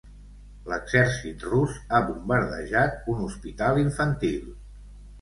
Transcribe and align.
L'exèrcit 0.71 1.45
rus 1.51 1.77
ha 1.91 2.01
bombardejat 2.09 3.09
un 3.17 3.25
hospital 3.29 3.87
infantil. 3.87 4.53